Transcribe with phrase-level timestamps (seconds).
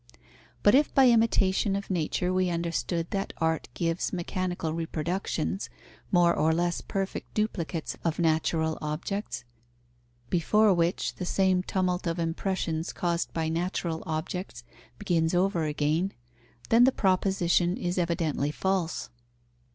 [0.63, 5.69] But if by imitation of nature be understood that art gives mechanical reproductions,
[6.11, 9.43] more or less perfect duplicates of natural objects,
[10.31, 14.63] before which the same tumult of impressions caused by natural objects
[14.97, 16.13] begins over again,
[16.69, 19.11] then the proposition is evidently false.